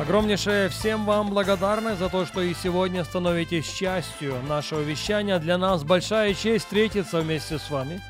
[0.00, 5.38] Огромнейшее всем вам благодарны за то, что и сегодня становитесь частью нашего вещания.
[5.38, 8.00] Для нас большая честь встретиться вместе с вами.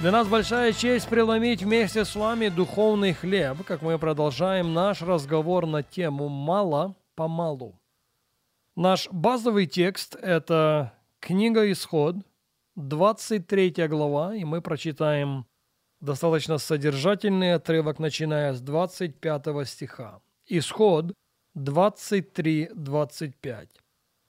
[0.00, 5.64] Для нас большая честь преломить вместе с вами духовный хлеб, как мы продолжаем наш разговор
[5.64, 7.78] на тему «Мало-помалу».
[8.74, 12.16] Наш базовый текст– это книга «Исход»,
[12.74, 15.46] 23 глава, и мы прочитаем
[16.00, 20.20] достаточно содержательный отрывок, начиная с 25 стиха.
[20.48, 21.12] Исход
[21.56, 23.68] 23-25.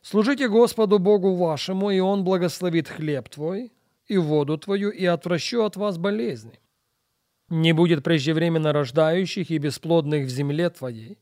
[0.02, 3.72] «Служите Господу Богу вашему, и Он благословит хлеб твой
[4.08, 6.60] и воду твою, и отвращу от вас болезни.
[7.50, 11.20] Не будет преждевременно рождающих и бесплодных в земле твоей.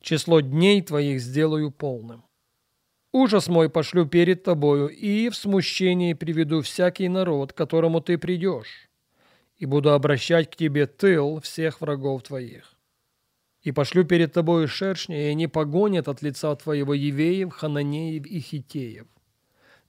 [0.00, 2.24] Число дней твоих сделаю полным.
[3.12, 8.90] Ужас мой пошлю перед тобою, и в смущении приведу всякий народ, к которому ты придешь,
[9.56, 12.76] и буду обращать к тебе тыл всех врагов твоих.
[13.62, 19.06] И пошлю перед тобою шершня, и они погонят от лица твоего Евеев, Хананеев и Хитеев.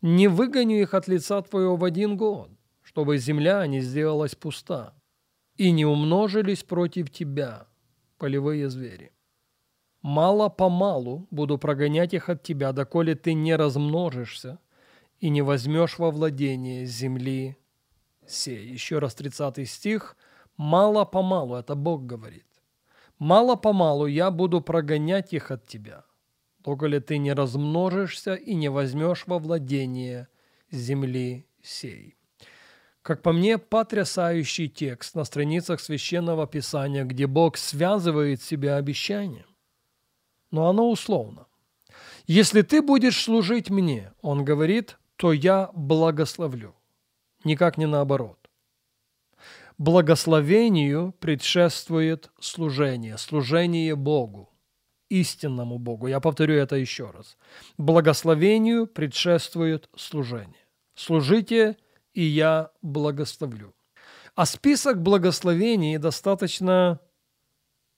[0.01, 2.51] Не выгоню их от лица твоего в один год,
[2.83, 4.93] чтобы земля не сделалась пуста,
[5.55, 7.67] и не умножились против тебя
[8.17, 9.11] полевые звери.
[10.01, 14.59] Мало-помалу буду прогонять их от тебя, доколе ты не размножишься
[15.19, 17.57] и не возьмешь во владение земли
[18.27, 18.67] сей.
[18.67, 20.17] Еще раз 30 стих.
[20.57, 22.45] Мало-помалу, это Бог говорит.
[23.23, 26.03] Мало-помалу я буду прогонять их от тебя,
[26.59, 30.27] доколе ты не размножишься и не возьмешь во владение
[30.71, 32.17] земли сей.
[33.01, 39.47] Как по мне, потрясающий текст на страницах Священного Писания, где Бог связывает себя обещанием.
[40.51, 41.47] Но оно условно.
[42.27, 46.75] Если ты будешь служить мне, он говорит, то я благословлю.
[47.45, 48.42] Никак не наоборот
[49.77, 54.49] благословению предшествует служение, служение Богу,
[55.09, 56.07] истинному Богу.
[56.07, 57.37] Я повторю это еще раз.
[57.77, 60.65] Благословению предшествует служение.
[60.95, 61.77] Служите,
[62.13, 63.73] и я благословлю.
[64.35, 66.99] А список благословений достаточно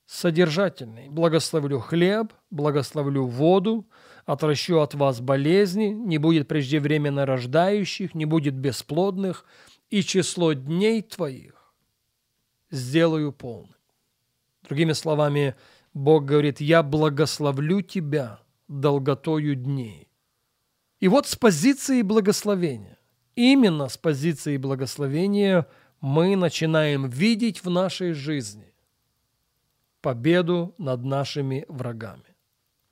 [0.06, 1.10] содержательный.
[1.10, 3.88] Благословлю хлеб, благословлю воду,
[4.26, 9.46] отращу от вас болезни, не будет преждевременно рождающих, не будет бесплодных,
[9.90, 11.55] и число дней твоих
[12.76, 13.76] сделаю полным.
[14.64, 15.56] Другими словами,
[15.94, 20.08] Бог говорит, я благословлю тебя долготою дней.
[21.00, 22.98] И вот с позиции благословения,
[23.36, 25.68] именно с позиции благословения
[26.02, 28.74] мы начинаем видеть в нашей жизни
[30.02, 32.36] победу над нашими врагами.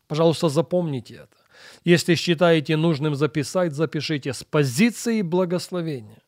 [0.08, 1.38] Пожалуйста, запомните это.
[1.84, 4.34] Если считаете нужным записать, запишите.
[4.34, 6.22] С позиции благословения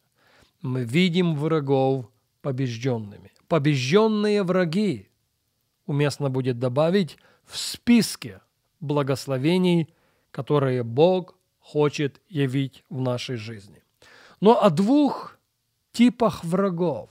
[0.61, 2.09] мы видим врагов
[2.41, 5.09] побежденными побежденные враги,
[5.85, 8.41] уместно будет добавить, в списке
[8.79, 9.89] благословений,
[10.31, 13.83] которые Бог хочет явить в нашей жизни.
[14.41, 15.37] Но о двух
[15.91, 17.09] типах врагов,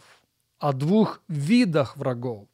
[0.58, 2.46] о двух видах врагов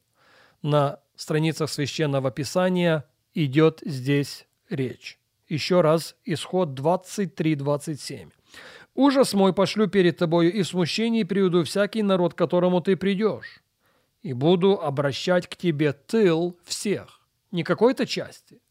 [0.61, 5.19] на страницах Священного Писания идет здесь речь.
[5.47, 8.31] Еще раз, исход 23-27.
[8.93, 13.60] «Ужас мой пошлю перед тобою, и в смущении приведу всякий народ, к которому ты придешь
[14.21, 17.21] и буду обращать к тебе тыл всех,
[17.51, 18.61] не какой-то части.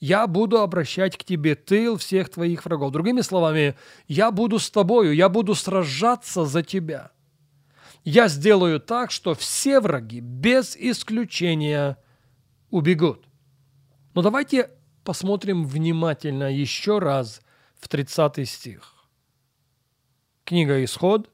[0.00, 2.92] Я буду обращать к тебе тыл всех твоих врагов.
[2.92, 3.76] Другими словами,
[4.06, 7.12] я буду с тобою, я буду сражаться за тебя.
[8.04, 11.98] Я сделаю так, что все враги без исключения
[12.70, 13.26] убегут.
[14.14, 14.70] Но давайте
[15.04, 17.42] посмотрим внимательно еще раз
[17.78, 18.94] в 30 стих.
[20.44, 21.30] Книга Исход,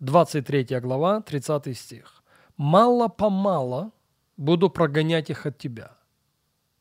[0.00, 2.21] 23 глава, 30 стих
[2.62, 3.90] мало-помало
[4.36, 5.90] буду прогонять их от тебя.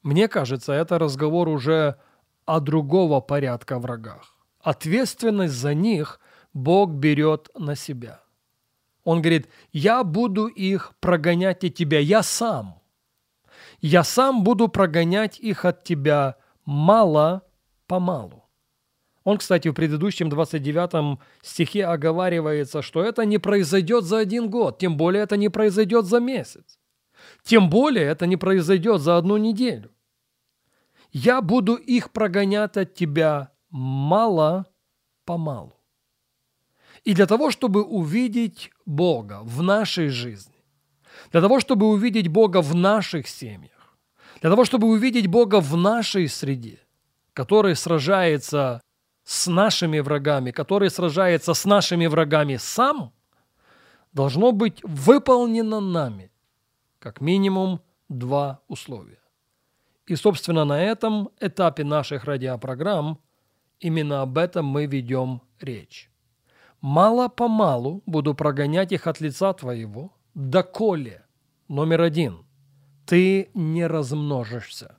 [0.04, 1.96] Мне кажется, это разговор уже
[2.46, 4.36] о другого порядка врагах.
[4.60, 6.20] Ответственность за них
[6.54, 8.22] Бог берет на себя.
[9.04, 12.80] Он говорит, я буду их прогонять от тебя, я сам.
[13.80, 16.36] Я сам буду прогонять их от тебя
[16.66, 18.41] мало-помалу.
[19.24, 24.98] Он, кстати, в предыдущем 29 стихе оговаривается, что это не произойдет за один год, тем
[24.98, 26.80] более это не произойдет за месяц.
[27.44, 29.92] Тем более это не произойдет за одну неделю.
[31.14, 34.62] я буду их прогонять от тебя мало-помалу.
[37.04, 40.64] И для того, чтобы увидеть Бога в нашей жизни,
[41.32, 43.98] для того, чтобы увидеть Бога в наших семьях,
[44.40, 46.80] для того, чтобы увидеть Бога в нашей среде,
[47.34, 48.82] который сражается
[49.32, 53.14] с нашими врагами, который сражается с нашими врагами сам,
[54.12, 56.34] должно быть выполнено нами
[57.00, 57.80] как минимум
[58.10, 59.22] два условия.
[60.06, 63.22] И, собственно, на этом этапе наших радиопрограмм
[63.80, 66.12] именно об этом мы ведем речь.
[66.82, 71.24] Мало-помалу буду прогонять их от лица твоего, доколе,
[71.70, 72.46] номер один,
[73.06, 74.98] ты не размножишься.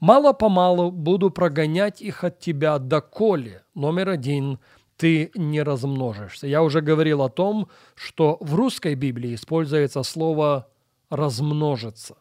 [0.00, 4.60] Мало-помалу буду прогонять их от тебя, доколе, номер один,
[4.96, 6.46] ты не размножишься.
[6.46, 10.68] Я уже говорил о том, что в русской Библии используется слово
[11.10, 12.16] «размножиться».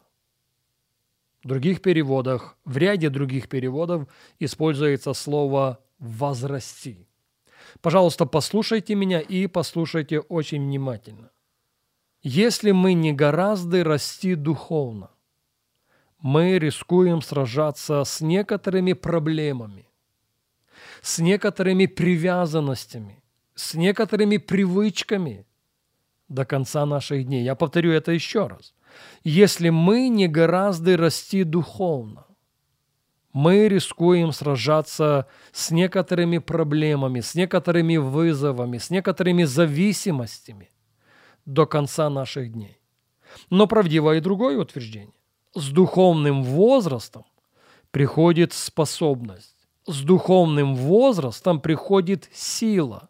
[1.44, 4.08] В других переводах, в ряде других переводов
[4.40, 7.08] используется слово «возрасти».
[7.82, 11.32] Пожалуйста, послушайте меня и послушайте очень внимательно.
[12.22, 15.10] Если мы не гораздо расти духовно,
[16.22, 19.88] мы рискуем сражаться с некоторыми проблемами,
[21.02, 23.24] с некоторыми привязанностями,
[23.56, 25.46] с некоторыми привычками
[26.28, 27.44] до конца наших дней.
[27.44, 28.74] Я повторю это еще раз.
[29.24, 32.26] Если мы не гораздо расти духовно,
[33.32, 40.72] мы рискуем сражаться с некоторыми проблемами, с некоторыми вызовами, с некоторыми зависимостями
[41.46, 42.82] до конца наших дней.
[43.52, 45.14] Но правдиво и другое утверждение.
[45.56, 47.26] С духовным возрастом
[47.92, 49.56] приходит способность,
[49.86, 53.10] с духовным возрастом приходит сила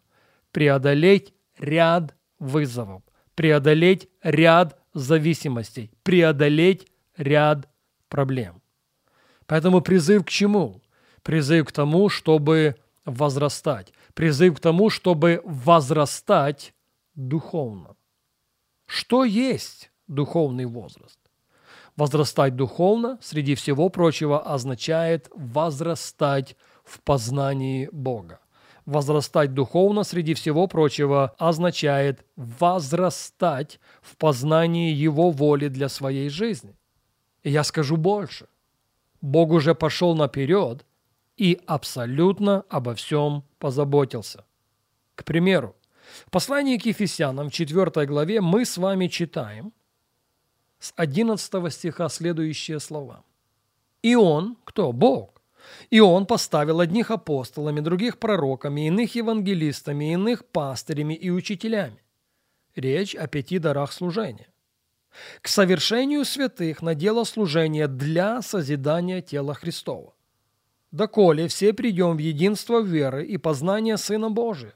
[0.52, 3.02] преодолеть ряд вызовов,
[3.34, 6.86] преодолеть ряд зависимостей, преодолеть
[7.16, 7.68] ряд
[8.08, 8.62] проблем.
[9.46, 10.80] Поэтому призыв к чему?
[11.22, 13.92] Призыв к тому, чтобы возрастать.
[14.14, 16.74] Призыв к тому, чтобы возрастать
[17.14, 17.96] духовно.
[18.86, 21.18] Что есть духовный возраст?
[21.98, 28.40] Возрастать духовно, среди всего прочего, означает возрастать в познании Бога.
[28.86, 36.74] Возрастать духовно, среди всего прочего, означает возрастать в познании Его воли для своей жизни.
[37.42, 38.46] И я скажу больше–
[39.20, 40.84] Бог уже пошел наперед
[41.36, 44.44] и абсолютно обо всем позаботился.
[45.14, 45.74] К примеру,
[46.26, 49.72] в послании к Ефесянам в 4 главе мы с вами читаем
[50.78, 53.24] с 11 стиха следующие слова.
[54.02, 54.92] «И Он, кто?
[54.92, 55.42] Бог,
[55.90, 62.02] и Он поставил одних апостолами, других пророками, иных евангелистами, иных пастырями и учителями».
[62.74, 64.48] Речь о пяти дарах служения
[65.40, 70.14] к совершению святых на дело служения для созидания тела Христова.
[70.90, 74.74] Доколе все придем в единство веры и познания Сына Божия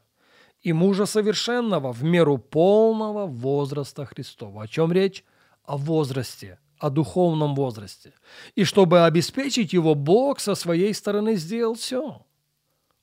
[0.60, 4.64] и мужа совершенного в меру полного возраста Христова.
[4.64, 5.24] О чем речь?
[5.64, 8.12] О возрасте, о духовном возрасте.
[8.54, 12.24] И чтобы обеспечить его, Бог со своей стороны сделал все.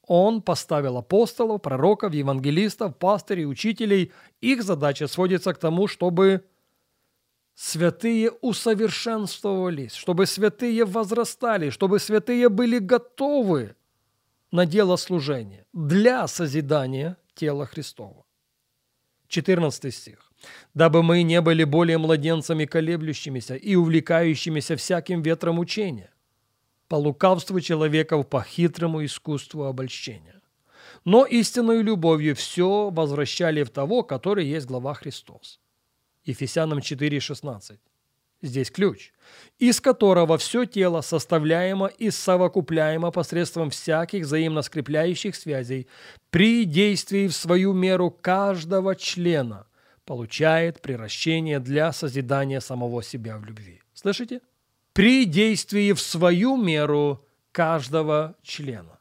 [0.09, 4.11] Он поставил апостолов, пророков, евангелистов, пастырей, учителей.
[4.41, 6.43] Их задача сводится к тому, чтобы
[7.53, 13.75] святые усовершенствовались, чтобы святые возрастали, чтобы святые были готовы
[14.51, 18.25] на дело служения для созидания тела Христова.
[19.27, 20.28] 14 стих.
[20.73, 26.11] «Дабы мы не были более младенцами колеблющимися и увлекающимися всяким ветром учения,
[26.89, 30.41] по лукавству человеков, по хитрому искусству обольщения.
[31.05, 35.59] Но истинной любовью все возвращали в того, который есть глава Христос.
[36.25, 37.77] Ефесянам 4,16.
[38.41, 39.11] Здесь ключ,
[39.59, 45.87] из которого все тело составляемо и совокупляемо посредством всяких взаимно скрепляющих связей
[46.29, 49.67] при действии в свою меру каждого члена
[50.09, 53.79] получает приращение для созидания самого себя в любви.
[53.93, 54.41] Слышите?
[54.93, 58.97] При действии в свою меру каждого члена.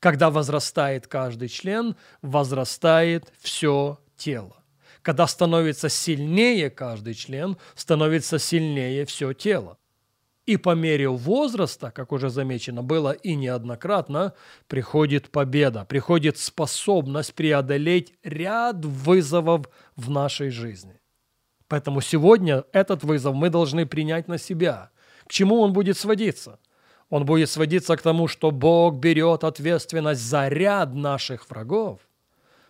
[0.00, 4.56] Когда возрастает каждый член, возрастает все тело.
[5.02, 9.76] Когда становится сильнее каждый член, становится сильнее все тело.
[10.46, 14.32] И по мере возраста, как уже замечено было и неоднократно,
[14.68, 21.00] приходит победа, приходит способность преодолеть ряд вызовов в нашей жизни.
[21.66, 24.90] Поэтому сегодня этот вызов мы должны принять на себя.
[25.26, 26.60] К чему он будет сводиться?
[27.10, 32.00] Он будет сводиться к тому, что Бог берет ответственность за ряд наших врагов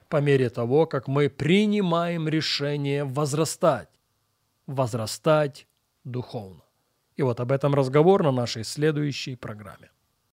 [0.09, 3.89] по мере того, как мы принимаем решение возрастать,
[4.67, 5.67] возрастать
[6.05, 6.66] духовно.
[7.17, 9.91] И вот об этом разговор на нашей следующей программе.